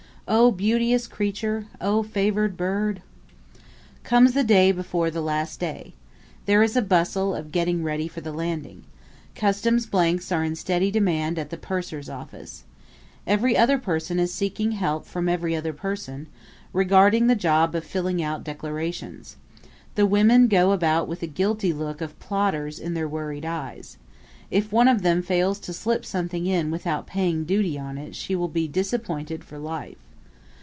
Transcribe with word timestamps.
Oh, 0.33 0.49
beauteous 0.49 1.07
creature! 1.07 1.65
Oh, 1.81 2.03
favored 2.03 2.55
bird! 2.55 3.01
Comes 4.03 4.31
the 4.31 4.45
day 4.45 4.71
before 4.71 5.11
the 5.11 5.19
last 5.19 5.59
day. 5.59 5.93
There 6.45 6.63
is 6.63 6.77
a 6.77 6.81
bustle 6.81 7.35
of 7.35 7.51
getting 7.51 7.83
ready 7.83 8.07
for 8.07 8.21
the 8.21 8.31
landing. 8.31 8.83
Customs 9.35 9.85
blanks 9.85 10.31
are 10.31 10.41
in 10.45 10.55
steady 10.55 10.89
demand 10.89 11.37
at 11.37 11.49
the 11.49 11.57
purser's 11.57 12.07
office. 12.07 12.63
Every 13.27 13.57
other 13.57 13.77
person 13.77 14.21
is 14.21 14.33
seeking 14.33 14.71
help 14.71 15.05
from 15.05 15.27
every 15.27 15.53
other 15.53 15.73
person, 15.73 16.27
regarding 16.71 17.27
the 17.27 17.35
job 17.35 17.75
of 17.75 17.83
filling 17.83 18.23
out 18.23 18.45
declarations. 18.45 19.35
The 19.95 20.05
women 20.05 20.47
go 20.47 20.71
about 20.71 21.09
with 21.09 21.19
the 21.19 21.27
guilty 21.27 21.73
look 21.73 21.99
of 21.99 22.17
plotters 22.21 22.79
in 22.79 22.93
their 22.93 23.07
worried 23.09 23.43
eyes. 23.43 23.97
If 24.49 24.71
one 24.71 24.87
of 24.87 25.01
them 25.01 25.21
fails 25.23 25.59
to 25.59 25.73
slip 25.73 26.05
something 26.05 26.45
in 26.45 26.71
without 26.71 27.05
paying 27.05 27.43
duty 27.43 27.77
on 27.77 27.97
it 27.97 28.15
she 28.15 28.33
will 28.33 28.47
be 28.47 28.69
disappointed 28.69 29.43
for 29.43 29.57
life. 29.57 29.97